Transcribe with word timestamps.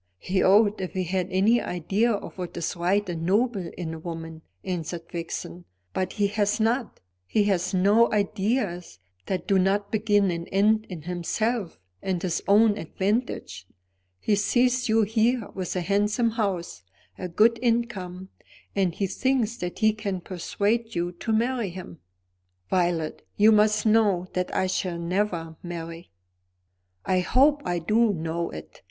"He 0.17 0.43
ought, 0.43 0.81
if 0.81 0.93
he 0.93 1.03
had 1.03 1.27
any 1.29 1.61
idea 1.61 2.11
of 2.11 2.35
what 2.39 2.57
is 2.57 2.75
right 2.75 3.07
and 3.07 3.21
noble 3.23 3.67
in 3.77 3.93
a 3.93 3.99
woman," 3.99 4.41
answered 4.63 5.03
Vixen. 5.11 5.65
"But 5.93 6.13
he 6.13 6.25
has 6.25 6.59
not. 6.59 6.99
He 7.27 7.43
has 7.43 7.71
no 7.71 8.11
ideas 8.11 8.97
that 9.27 9.45
do 9.47 9.59
not 9.59 9.91
begin 9.91 10.31
and 10.31 10.49
end 10.51 10.87
in 10.89 11.03
himself 11.03 11.77
and 12.01 12.19
his 12.19 12.41
own 12.47 12.79
advantage. 12.79 13.67
He 14.19 14.33
sees 14.33 14.89
you 14.89 15.03
here 15.03 15.49
with 15.53 15.75
a 15.75 15.81
handsome 15.81 16.31
house, 16.31 16.81
a 17.19 17.27
good 17.27 17.59
income, 17.61 18.29
and 18.75 18.95
he 18.95 19.05
thinks 19.05 19.55
that 19.57 19.77
he 19.77 19.93
can 19.93 20.19
persuade 20.19 20.95
you 20.95 21.11
to 21.11 21.31
marry 21.31 21.69
him." 21.69 21.99
"Violet, 22.71 23.21
you 23.37 23.51
must 23.51 23.85
know 23.85 24.25
that 24.33 24.51
I 24.55 24.65
shall 24.65 24.97
never 24.97 25.57
marry." 25.61 26.09
"I 27.05 27.19
hope 27.19 27.61
I 27.65 27.77
do 27.77 28.11
know 28.13 28.49
it. 28.49 28.79